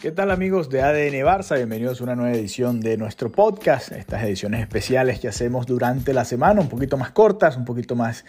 [0.00, 1.56] ¿Qué tal amigos de ADN Barça?
[1.56, 6.24] Bienvenidos a una nueva edición de nuestro podcast, estas ediciones especiales que hacemos durante la
[6.24, 8.24] semana, un poquito más cortas, un poquito más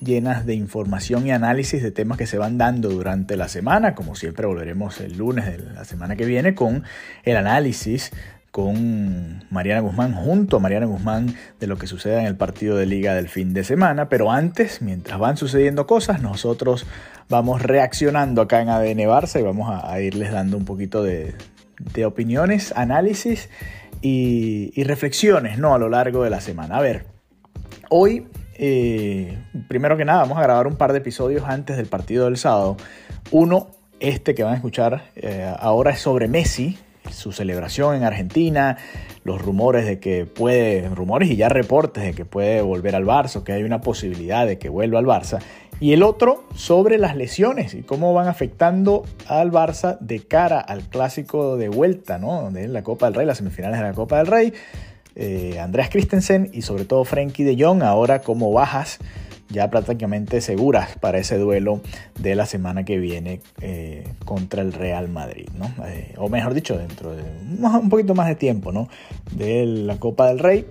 [0.00, 3.94] llenas de información y análisis de temas que se van dando durante la semana.
[3.94, 6.82] Como siempre volveremos el lunes de la semana que viene con
[7.22, 8.10] el análisis
[8.52, 12.84] con Mariana Guzmán, junto a Mariana Guzmán, de lo que suceda en el partido de
[12.84, 14.10] liga del fin de semana.
[14.10, 16.86] Pero antes, mientras van sucediendo cosas, nosotros
[17.30, 21.34] vamos reaccionando acá en ADN Barça y vamos a, irles dando un poquito de,
[22.04, 23.48] opiniones, análisis
[24.02, 25.74] y, reflexiones ¿no?
[25.74, 26.76] a lo largo de la semana.
[26.76, 27.06] A ver,
[27.88, 32.26] hoy, eh, primero que nada, vamos a grabar un par de episodios antes del partido
[32.26, 32.76] del sábado.
[33.30, 36.76] Uno, este que van a escuchar eh, ahora es sobre Messi,
[37.12, 38.76] su celebración en Argentina,
[39.24, 43.42] los rumores de que puede, rumores y ya reportes de que puede volver al Barça,
[43.42, 45.40] que hay una posibilidad de que vuelva al Barça.
[45.80, 50.82] Y el otro sobre las lesiones y cómo van afectando al Barça de cara al
[50.82, 52.50] clásico de vuelta, ¿no?
[52.50, 54.52] De la Copa del Rey, las semifinales de la Copa del Rey.
[55.14, 58.98] Eh, Andreas Christensen y sobre todo Frenkie de Jong ahora como bajas
[59.52, 61.80] ya prácticamente seguras para ese duelo
[62.18, 65.72] de la semana que viene eh, contra el Real Madrid, ¿no?
[65.86, 68.88] Eh, o mejor dicho, dentro de un poquito más de tiempo, ¿no?
[69.30, 70.66] De la Copa del Rey,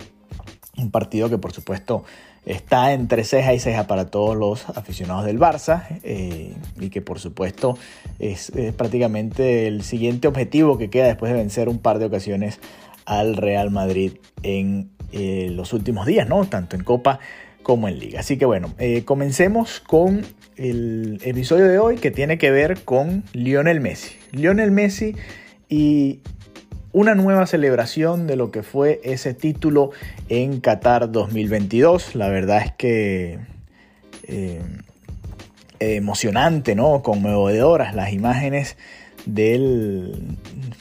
[0.76, 2.04] un partido que por supuesto
[2.44, 7.20] está entre ceja y ceja para todos los aficionados del Barça eh, y que por
[7.20, 7.78] supuesto
[8.18, 12.58] es, prácticamente el siguiente objetivo que queda después de vencer un par de ocasiones
[13.04, 16.46] al Real Madrid en los últimos días, ¿no?
[16.46, 17.20] Tanto en Copa
[17.62, 18.20] como en liga.
[18.20, 20.24] Así que bueno, eh, comencemos con
[20.56, 24.16] el episodio de hoy que tiene que ver con Lionel Messi.
[24.32, 25.16] Lionel Messi
[25.68, 26.20] y
[26.92, 29.90] una nueva celebración de lo que fue ese título
[30.28, 32.14] en Qatar 2022.
[32.14, 33.38] La verdad es que
[34.24, 34.60] eh,
[35.80, 37.02] emocionante, ¿no?
[37.02, 38.76] Conmovedoras las imágenes
[39.26, 40.36] del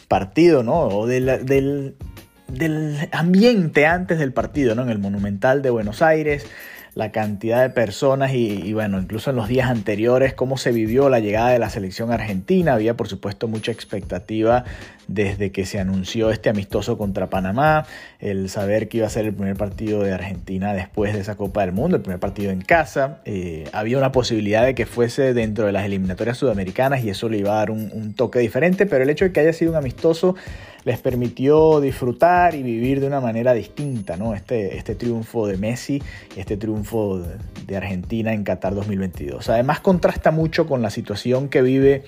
[0.08, 0.82] partido, ¿no?
[0.82, 4.84] O del, del, ambiente antes del partido, ¿no?
[4.84, 6.46] En el Monumental de Buenos Aires
[6.94, 11.20] la cantidad de personas y, bueno, incluso en los días anteriores, cómo se vivió la
[11.20, 12.74] llegada de la selección argentina.
[12.74, 14.66] Había por supuesto mucha expectativa
[15.08, 17.86] desde que se anunció este amistoso contra Panamá,
[18.20, 21.62] el saber que iba a ser el primer partido de Argentina después de esa Copa
[21.62, 23.20] del Mundo, el primer partido en casa.
[23.24, 27.38] Eh, había una posibilidad de que fuese dentro de las eliminatorias sudamericanas y eso le
[27.38, 30.36] iba a dar un toque diferente, pero el hecho de que haya sido un amistoso
[30.84, 34.34] les permitió disfrutar y vivir de una manera distinta, ¿no?
[34.34, 36.02] Este, este triunfo de Messi,
[36.36, 37.22] este triunfo
[37.68, 39.50] de Argentina en Qatar 2022.
[39.50, 42.04] Además contrasta mucho con la situación que vive,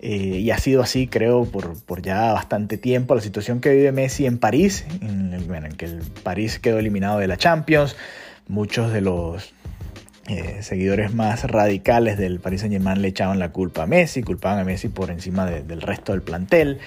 [0.00, 4.26] eh, y ha sido así creo por, ya bastante tiempo, la situación que vive Messi
[4.26, 7.96] en París, en, en que el París quedó eliminado de la Champions,
[8.46, 9.54] muchos de los
[10.26, 14.58] eh, seguidores más radicales del Paris Saint Germain le echaban la culpa a Messi, culpaban
[14.58, 16.80] a Messi por encima del resto del plantel.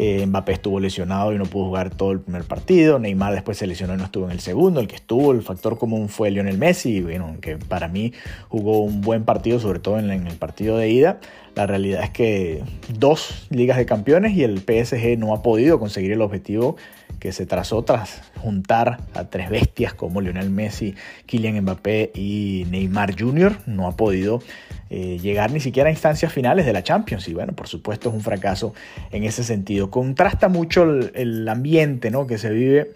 [0.00, 3.00] Eh, Mbappé estuvo lesionado y no pudo jugar todo el primer partido.
[3.00, 4.78] Neymar después se lesionó y no estuvo en el segundo.
[4.78, 8.12] El que estuvo, el factor común fue Lionel Messi, bueno, que para mí
[8.48, 11.18] jugó un buen partido, sobre todo en, el partido de ida.
[11.58, 16.12] La realidad es que dos ligas de campeones y el PSG no ha podido conseguir
[16.12, 16.76] el objetivo
[17.18, 20.94] que se trazó tras juntar a tres bestias como Lionel Messi,
[21.26, 23.56] Kylian Mbappé y Neymar Jr.
[23.66, 24.40] No ha podido
[24.88, 27.26] eh, llegar ni siquiera a instancias finales de la Champions.
[27.26, 28.72] Y bueno, por supuesto es un fracaso
[29.10, 29.90] en ese sentido.
[29.90, 32.28] Contrasta mucho el, ambiente ¿no?
[32.28, 32.92] que se vive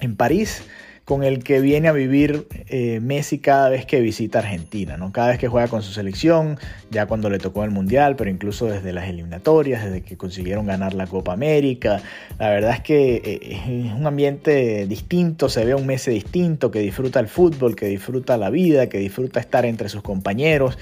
[0.00, 0.64] en París
[1.06, 5.12] con el que viene a vivir eh, Messi cada vez que visita Argentina, ¿no?
[5.12, 6.58] Cada vez que juega con su selección,
[6.90, 10.94] ya cuando le tocó el Mundial, pero incluso desde las eliminatorias, desde que consiguieron ganar
[10.94, 12.02] la Copa América.
[12.40, 16.80] La verdad es que eh, es un ambiente distinto, se ve un Messi distinto, que
[16.80, 20.76] disfruta el fútbol, que disfruta la vida, que disfruta estar entre sus compañeros.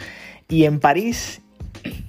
[0.49, 1.43] Y en París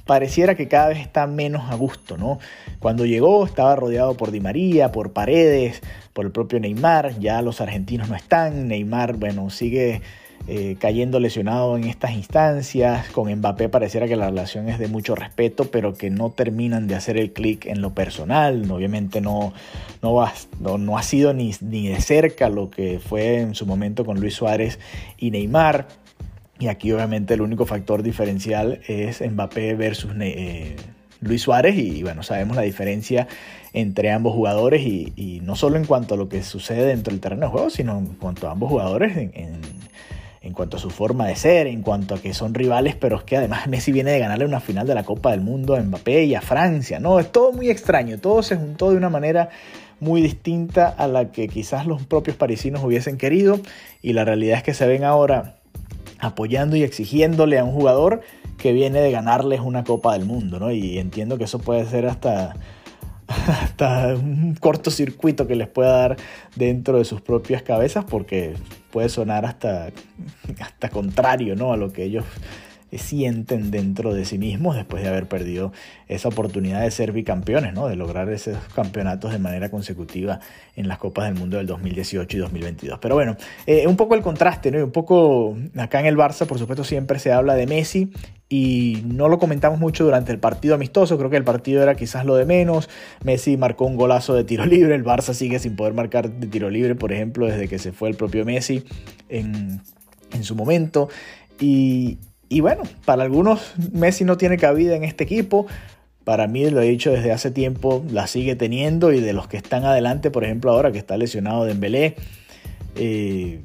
[0.05, 2.39] pareciera que cada vez está menos a gusto, ¿no?
[2.79, 5.81] Cuando llegó estaba rodeado por Di María, por Paredes,
[6.13, 10.01] por el propio Neymar, ya los argentinos no están, Neymar, bueno, sigue
[10.47, 15.15] eh, cayendo lesionado en estas instancias, con Mbappé pareciera que la relación es de mucho
[15.15, 19.53] respeto, pero que no terminan de hacer el clic en lo personal, obviamente no,
[20.03, 24.05] no, va, no, ha sido ni, ni de cerca lo que fue en su momento
[24.05, 24.77] con Luis Suárez
[25.17, 25.87] y Neymar.
[26.59, 30.77] Y aquí obviamente el único factor diferencial es Mbappé versus eh,
[31.19, 33.27] Luis Suárez y bueno, sabemos la diferencia
[33.73, 37.47] entre ambos jugadores y, no solo en cuanto a lo que sucede dentro del terreno
[37.47, 39.31] de juego, sino en cuanto a ambos jugadores, en,
[40.41, 43.23] en, cuanto a su forma de ser, en cuanto a que son rivales, pero es
[43.23, 46.23] que además Messi viene de ganarle una final de la Copa del Mundo a Mbappé
[46.23, 47.19] y a Francia, ¿no?
[47.19, 49.49] Es todo muy extraño, todo se juntó de una manera
[49.99, 53.59] muy distinta a la que quizás los propios parisinos hubiesen querido
[54.01, 55.55] y la realidad es que se ven ahora
[56.19, 58.21] apoyando y exigiéndole a un jugador
[58.57, 60.71] que viene de ganarles una Copa del Mundo, ¿no?
[60.71, 62.55] Y entiendo que eso puede ser hasta,
[63.27, 66.17] hasta un cortocircuito que les pueda dar
[66.55, 68.53] dentro de sus propias cabezas porque
[68.91, 69.89] puede sonar hasta,
[70.59, 71.73] hasta contrario ¿no?
[71.73, 72.23] a lo que ellos
[72.91, 75.73] sienten dentro de sí mismos después de haber perdido
[76.07, 77.87] esa oportunidad de ser bicampeones, ¿no?
[77.87, 80.39] de lograr esos campeonatos de manera consecutiva
[80.75, 82.99] en las Copas del Mundo del 2018 y 2022.
[82.99, 83.35] Pero bueno,
[83.65, 84.83] eh, un poco el contraste, ¿no?
[84.83, 88.11] un poco acá en el Barça, por supuesto, siempre se habla de Messi
[88.47, 92.25] y no lo comentamos mucho durante el partido amistoso, creo que el partido era quizás
[92.25, 92.89] lo de menos,
[93.23, 96.69] Messi marcó un golazo de tiro libre, el Barça sigue sin poder marcar de tiro
[96.69, 98.83] libre, por ejemplo, desde que se fue el propio Messi
[99.29, 99.81] en,
[100.31, 101.09] en su momento.
[101.59, 102.19] Y,
[102.49, 105.67] y bueno, para algunos Messi no tiene cabida en este equipo.
[106.23, 109.57] Para mí, lo he dicho desde hace tiempo, la sigue teniendo y de los que
[109.57, 112.15] están adelante, por ejemplo, ahora que está lesionado Dembélé,
[112.95, 113.61] eh,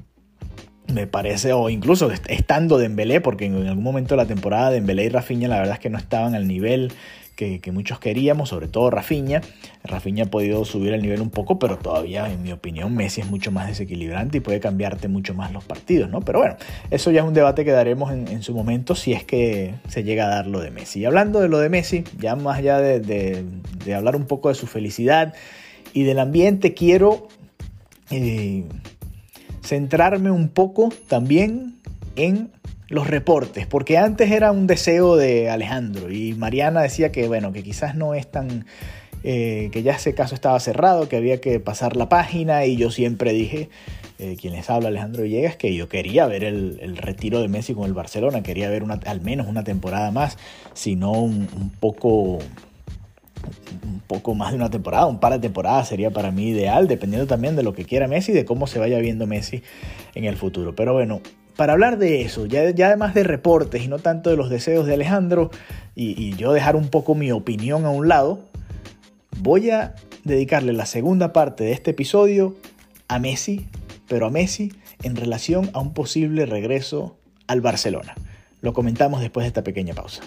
[0.93, 5.09] me parece, o incluso estando Dembélé, porque en algún momento de la temporada Dembélé y
[5.09, 6.93] Rafinha la verdad es que no estaban al nivel
[7.61, 9.41] que, muchos queríamos, sobre todo Rafinha.
[9.85, 13.31] Rafinha ha podido subir el nivel un poco, pero todavía, en mi opinión, Messi es
[13.31, 16.21] mucho más desequilibrante y puede cambiarte mucho más los partidos, ¿no?
[16.21, 16.57] Pero bueno,
[16.91, 20.27] eso ya es un debate que daremos en, su momento si es que se llega
[20.27, 21.01] a dar lo de Messi.
[21.01, 23.45] Y hablando de lo de Messi, ya más allá de,
[23.95, 25.35] hablar un poco de su felicidad
[25.93, 27.29] y del ambiente, quiero
[28.11, 28.65] eh,
[29.63, 31.81] centrarme un poco también
[32.17, 32.51] en
[32.91, 37.63] los reportes, porque antes era un deseo de Alejandro y Mariana decía que, bueno, que
[37.63, 38.67] quizás no es tan...
[39.23, 42.91] Eh, que ya ese caso estaba cerrado, que había que pasar la página y yo
[42.91, 43.69] siempre dije,
[44.19, 47.85] eh, quien les habla Alejandro Villegas, que yo quería ver el, retiro de Messi con
[47.85, 50.39] el Barcelona, quería ver una, al menos una temporada más,
[50.73, 52.39] si no un, un poco
[53.85, 57.27] un poco más de una temporada, un par de temporadas sería para mí ideal, dependiendo
[57.27, 59.63] también de lo que quiera Messi y de cómo se vaya viendo Messi
[60.15, 60.75] en el futuro.
[60.75, 61.21] Pero bueno,
[61.61, 64.95] para hablar de eso, ya, además de reportes y no tanto de los deseos de
[64.95, 65.51] Alejandro,
[65.95, 68.49] y, yo dejar un poco mi opinión a un lado,
[69.41, 72.57] voy a dedicarle la segunda parte de este episodio
[73.09, 73.67] a Messi,
[74.09, 74.73] pero a Messi
[75.03, 78.15] en relación a un posible regreso al Barcelona.
[78.63, 80.23] Lo comentamos después de esta pequeña pausa.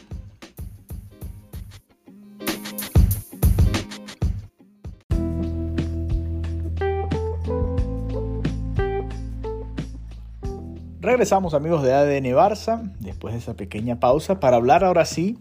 [11.13, 15.37] Regresamos amigos de ADN Barça, después de esa pequeña pausa, para hablar ahora sí,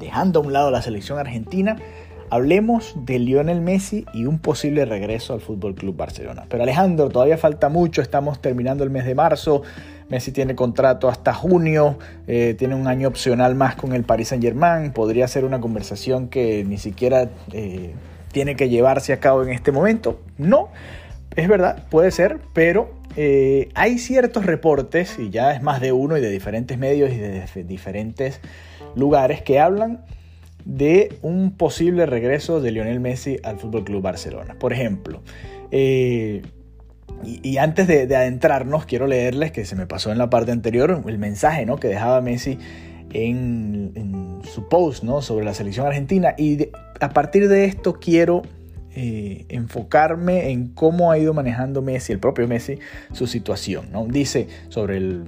[0.00, 1.76] dejando a un lado la selección argentina,
[2.30, 6.46] hablemos de Lionel Messi y un posible regreso al Fútbol Club Barcelona.
[6.48, 9.60] Pero Alejandro, todavía falta mucho, estamos terminando el mes de marzo,
[10.08, 14.42] Messi tiene contrato hasta junio, eh, tiene un año opcional más con el Paris Saint
[14.42, 17.92] Germain, podría ser una conversación que ni siquiera eh,
[18.32, 20.22] tiene que llevarse a cabo en este momento.
[20.38, 20.70] No,
[21.36, 26.16] es verdad, puede ser, pero eh, hay ciertos reportes, y ya es más de uno
[26.16, 28.40] y de diferentes medios y de diferentes
[28.94, 30.04] lugares, que hablan
[30.64, 34.56] de un posible regreso de Lionel Messi al Fútbol Club Barcelona.
[34.58, 35.22] Por ejemplo,
[35.70, 36.42] eh,
[37.24, 41.18] y, antes de, adentrarnos, quiero leerles que se me pasó en la parte anterior el
[41.18, 41.76] mensaje ¿no?
[41.76, 42.58] que dejaba Messi
[43.12, 45.22] en, su post ¿no?
[45.22, 46.34] sobre la selección argentina.
[46.36, 46.68] Y
[47.00, 48.42] a partir de esto quiero
[48.94, 52.78] eh, enfocarme en cómo ha ido manejando Messi, el propio Messi,
[53.12, 53.86] su situación.
[53.92, 54.06] ¿no?
[54.06, 55.24] Dice sobre el,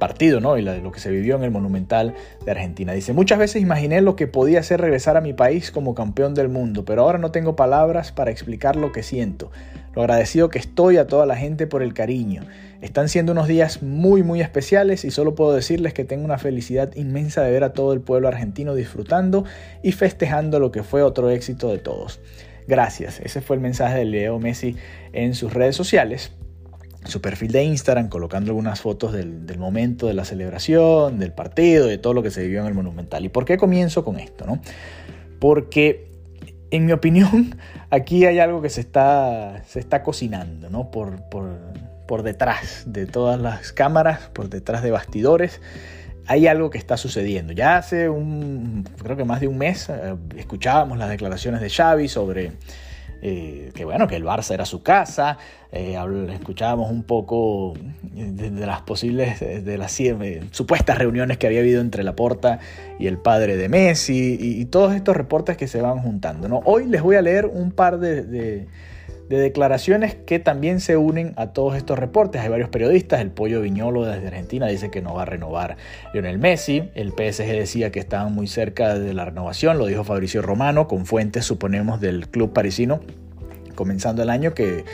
[0.00, 0.58] partido ¿no?
[0.58, 2.14] y lo que se vivió en el Monumental
[2.44, 2.92] de Argentina.
[2.92, 6.48] Dice, muchas veces imaginé lo que podía ser regresar a mi país como campeón del
[6.48, 9.52] mundo, pero ahora no tengo palabras para explicar lo que siento,
[9.94, 12.42] lo agradecido que estoy a toda la gente por el cariño.
[12.80, 16.94] Están siendo unos días muy muy especiales y solo puedo decirles que tengo una felicidad
[16.96, 19.44] inmensa de ver a todo el pueblo argentino disfrutando
[19.82, 22.20] y festejando lo que fue otro éxito de todos.
[22.66, 23.20] Gracias.
[23.20, 24.76] Ese fue el mensaje de Leo Messi
[25.12, 26.32] en sus redes sociales
[27.04, 31.98] su perfil de Instagram colocando algunas fotos del, momento de la celebración, del partido, de
[31.98, 33.24] todo lo que se vivió en el Monumental.
[33.24, 34.44] ¿Y por qué comienzo con esto?
[34.46, 34.60] No?
[35.38, 36.10] Porque,
[36.70, 37.56] en mi opinión,
[37.90, 40.90] aquí hay algo que se está, se está cocinando ¿no?
[40.90, 41.58] por, por,
[42.06, 45.60] por detrás de todas las cámaras, por detrás de bastidores
[46.30, 47.52] hay algo que está sucediendo.
[47.52, 52.06] Ya hace un, creo que más de un mes, eh, escuchábamos las declaraciones de Xavi
[52.06, 52.52] sobre
[53.20, 55.38] eh, que bueno, que el Barça era su casa,
[55.72, 55.98] eh,
[56.32, 60.00] escuchábamos un poco de, las posibles, de las
[60.52, 62.60] supuestas reuniones que había habido entre Laporta
[63.00, 66.62] y el padre de Messi y, todos estos reportes que se van juntando.
[66.64, 68.68] Hoy les voy a leer un par de
[69.38, 72.40] declaraciones que también se unen a todos estos reportes.
[72.40, 75.76] Hay varios periodistas, el Pollo Viñolo desde Argentina dice que no va a renovar
[76.12, 80.42] Lionel Messi, el PSG decía que estaban muy cerca de la renovación, lo dijo Fabricio
[80.42, 83.00] Romano, con fuentes suponemos del club parisino,
[83.74, 84.84] comenzando el año que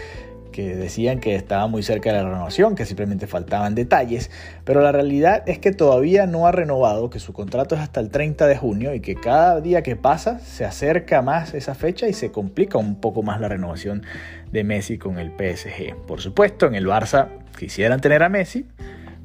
[0.56, 4.30] que decían que estaba muy cerca de la renovación, que simplemente faltaban detalles,
[4.64, 8.08] pero la realidad es que todavía no ha renovado, que su contrato es hasta el
[8.08, 12.14] 30 de junio y que cada día que pasa se acerca más esa fecha y
[12.14, 14.02] se complica un poco más la renovación
[14.50, 15.94] de Messi con el PSG.
[16.06, 18.64] Por supuesto, en el Barça quisieran tener a Messi,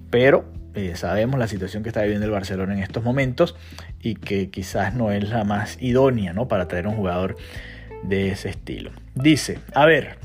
[0.09, 0.43] pero
[0.75, 3.55] eh, sabemos la situación que está viviendo el Barcelona en estos momentos
[4.01, 6.49] y que quizás no es la más idónea ¿no?
[6.49, 7.37] para traer un jugador
[8.03, 8.91] de ese estilo.
[9.15, 10.17] Dice, a ver,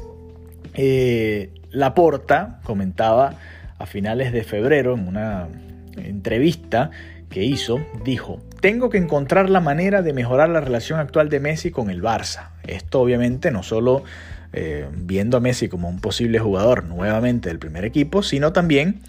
[0.77, 3.35] eh, Laporta comentaba
[3.79, 5.49] a finales de febrero en una
[5.97, 6.91] entrevista
[7.29, 11.71] que hizo, dijo, tengo que encontrar la manera de mejorar la relación actual de Messi
[11.71, 12.51] con el Barça.
[12.67, 14.05] Esto obviamente no solo
[14.53, 19.01] eh, viendo a Messi como un posible jugador nuevamente del primer equipo, sino también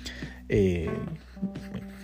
[0.50, 0.89] eh,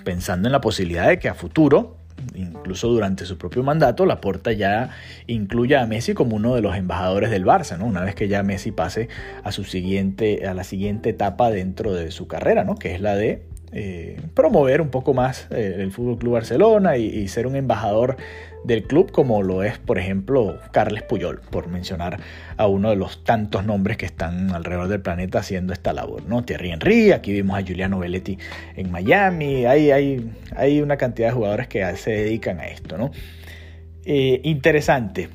[0.04, 1.98] pensando en la posibilidad de que a futuro,
[2.36, 4.90] incluso durante su propio mandato, la Laporta ya
[5.28, 7.86] incluya a Messi como uno de los embajadores del Barça, ¿no?
[7.86, 9.10] Una vez que ya Messi pase
[9.44, 12.76] a su siguiente, a la siguiente etapa dentro de su carrera, ¿no?
[12.76, 13.44] Que es la de
[13.76, 18.18] eh, promover un poco más eh, el Fútbol Club Barcelona y, ser un embajador
[18.64, 22.20] del club como lo es, por ejemplo, Carles Puyol, por mencionar
[22.56, 26.46] a uno de los tantos nombres que están alrededor del planeta haciendo esta labor, ¿no?
[26.46, 28.38] Thierry Henry, aquí vimos a Giuliano Belletti
[28.76, 33.10] en Miami, hay, hay, hay una cantidad de jugadores que se dedican a esto, ¿no?
[34.06, 35.30] Eh, interesante.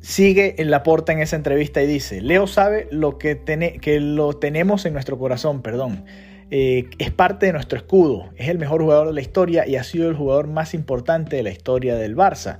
[0.00, 3.40] Sigue en la porta en esa entrevista y dice, Leo sabe lo que,
[3.80, 6.04] que lo tenemos en nuestro corazón, perdón
[6.50, 9.84] eh, es parte de nuestro escudo, es el mejor jugador de la historia y ha
[9.84, 12.56] sido el jugador más importante de la historia del Barça.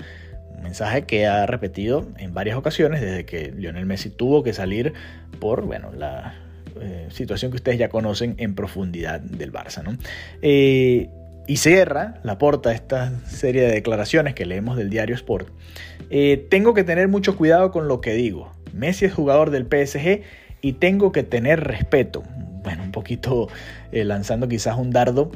[0.57, 4.93] Un mensaje que ha repetido en varias ocasiones desde que Lionel Messi tuvo que salir
[5.41, 6.35] por bueno, la
[6.81, 9.83] eh, situación que ustedes ya conocen en profundidad del Barça.
[9.83, 9.97] ¿no?
[10.43, 11.09] Eh,
[11.47, 15.49] y cierra la porta esta serie de declaraciones que leemos del diario Sport.
[16.51, 18.53] tengo que tener mucho cuidado con lo que digo.
[18.75, 20.25] Messi es jugador del PSG
[20.61, 22.23] y tengo que tener respeto
[22.63, 23.49] bueno, un poquito
[23.93, 25.31] eh, lanzando quizás un dardo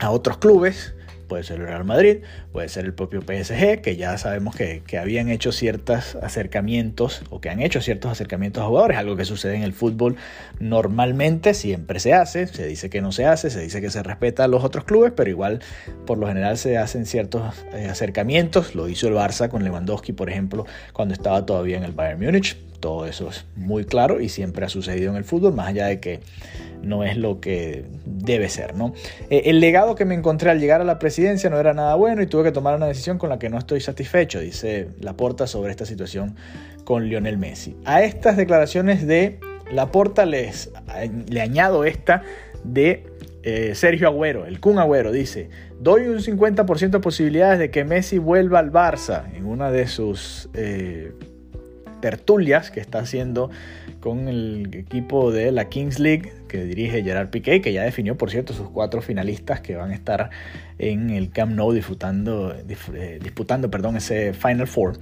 [0.00, 0.94] a otros clubes.
[1.28, 2.18] Puede ser el Real Madrid,
[2.52, 7.50] puede ser el propio PSG, que ya sabemos que, habían hecho ciertos acercamientos o que
[7.50, 10.14] han hecho ciertos acercamientos a jugadores, algo que sucede en el fútbol
[10.60, 14.44] normalmente, siempre se hace, se dice que no se hace, se dice que se respeta
[14.44, 15.62] a los otros clubes, pero igual
[16.06, 17.42] por lo general se hacen ciertos
[17.74, 21.90] eh, acercamientos, lo hizo el Barça con Lewandowski, por ejemplo, cuando estaba todavía en el
[21.90, 25.68] Bayern Múnich, todo eso es muy claro y siempre ha sucedido en el fútbol, más
[25.68, 26.20] allá de que
[26.82, 28.74] no es lo que debe ser.
[28.74, 28.92] ¿no?
[29.30, 32.22] Eh, el legado que me encontré al llegar a la presidencia no era nada bueno
[32.22, 35.70] y tuve que tomar una decisión con la que no estoy satisfecho, dice Laporta sobre
[35.70, 36.36] esta situación
[36.84, 37.76] con Lionel Messi.
[37.84, 39.40] A estas declaraciones de
[39.70, 40.70] Laporta les,
[41.28, 42.22] le añado esta
[42.64, 43.04] de
[43.42, 48.18] eh, Sergio Agüero, el Kun Agüero, dice, doy un 50% de posibilidades de que Messi
[48.18, 50.48] vuelva al Barça en una de sus...
[50.54, 51.12] Eh,
[52.00, 53.50] tertulias que está haciendo
[54.00, 58.30] con el equipo de la Kings League que dirige Gerard Piqué, que ya definió, por
[58.30, 60.30] cierto, sus cuatro finalistas que van a estar
[60.78, 64.98] en el Camp Nou disputando, eh, disputando perdón, ese Final Four.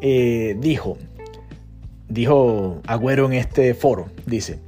[0.00, 0.98] Eh, dijo,
[2.08, 4.58] dijo Agüero en este foro, dice,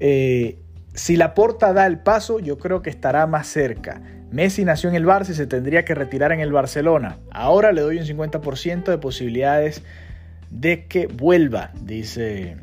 [0.00, 0.58] eh,
[0.94, 4.00] si la porta da el paso, yo creo que estará más cerca.
[4.30, 7.18] Messi nació en el Barça y se tendría que retirar en el Barcelona.
[7.30, 9.82] Ahora le doy un 50% de posibilidades
[10.50, 12.56] de que vuelva, dice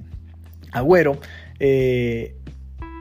[0.71, 1.19] Agüero.
[1.59, 2.35] Eh,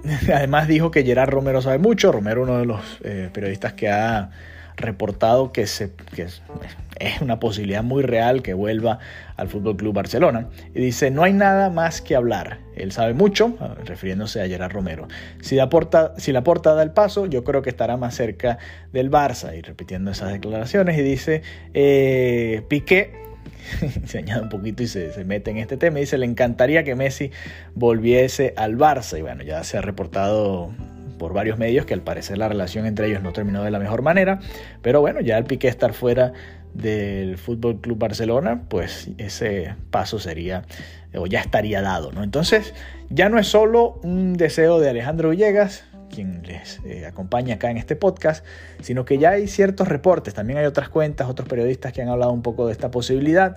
[0.32, 2.12] además dijo que Gerard Romero sabe mucho.
[2.12, 4.30] Romero, uno de los eh, periodistas que ha
[4.76, 8.98] reportado que, se, es, una posibilidad muy real que vuelva
[9.36, 10.48] al Fútbol Club Barcelona.
[10.74, 12.58] Y dice: No hay nada más que hablar.
[12.76, 15.06] Él sabe mucho, refiriéndose a Gerard Romero.
[15.40, 18.58] Si la, porta, si la porta da el paso, yo creo que estará más cerca
[18.92, 19.56] del Barça.
[19.56, 23.24] Y repitiendo esas declaraciones, y dice: eh, Piqué
[24.06, 25.98] se añade un poquito y se, mete en este tema.
[25.98, 27.30] Y dice, le encantaría que Messi
[27.74, 29.18] volviese al Barça.
[29.18, 30.70] Y bueno, ya se ha reportado
[31.18, 34.02] por varios medios que al parecer la relación entre ellos no terminó de la mejor
[34.02, 34.40] manera.
[34.82, 36.32] Pero bueno, ya el pique estar fuera
[36.74, 40.64] del Fútbol Club Barcelona, pues ese paso sería
[41.16, 42.24] o ya estaría dado, ¿no?
[42.24, 42.74] Entonces,
[43.08, 45.84] ya no es solo un deseo de Alejandro Villegas,
[46.14, 48.44] quien les eh, acompaña acá en este podcast,
[48.80, 52.32] sino que ya hay ciertos reportes, también hay otras cuentas, otros periodistas que han hablado
[52.32, 53.56] un poco de esta posibilidad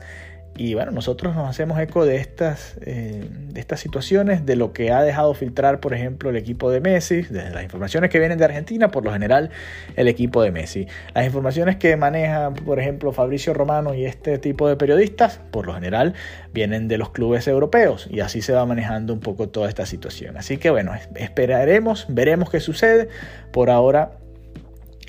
[0.57, 4.91] y bueno, nosotros nos hacemos eco de estas, eh, de estas situaciones, de lo que
[4.91, 8.45] ha dejado filtrar, por ejemplo, el equipo de Messi, desde las informaciones que vienen de
[8.45, 9.51] Argentina, por lo general,
[9.95, 10.87] el equipo de Messi.
[11.13, 15.73] Las informaciones que maneja, por ejemplo, Fabricio Romano y este tipo de periodistas, por lo
[15.75, 16.15] general,
[16.53, 20.37] vienen de los clubes europeos y así se va manejando un poco toda esta situación.
[20.37, 23.09] Así que bueno, esperaremos, veremos qué sucede.
[23.51, 24.17] Por ahora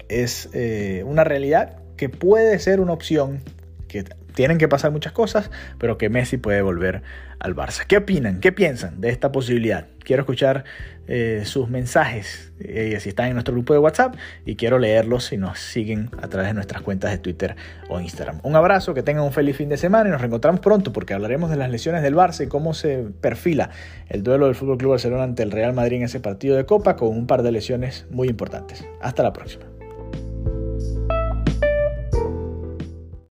[0.09, 3.41] es eh, una realidad que puede ser una opción
[3.89, 4.05] que
[4.39, 7.03] tienen que pasar muchas cosas, pero que Messi puede volver
[7.41, 7.85] al Barça.
[7.85, 8.39] ¿Qué opinan?
[8.39, 9.89] ¿Qué piensan de esta posibilidad?
[10.05, 10.63] Quiero escuchar
[11.09, 14.15] eh, sus mensajes eh, si están en nuestro grupo de WhatsApp
[14.47, 17.57] y quiero leerlos si nos siguen a través de nuestras cuentas de Twitter
[17.89, 18.39] o Instagram.
[18.45, 21.51] Un abrazo, que tengan un feliz fin de semana y nos reencontramos pronto porque hablaremos
[21.51, 23.71] de las lesiones del Barça y cómo se perfila
[24.09, 27.09] el duelo del Club Barcelona ante el Real Madrid en ese partido de Copa con
[27.09, 28.87] un par de lesiones muy importantes.
[29.01, 29.78] Hasta la próxima.